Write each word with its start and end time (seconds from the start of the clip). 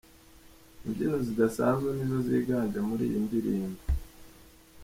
Imbyino 0.85 1.17
zidasanzwe 1.27 1.89
nizo 1.93 2.17
ziganje 2.27 2.79
muri 2.87 3.03
iyi 3.09 3.19
ndirimbo. 3.25 3.81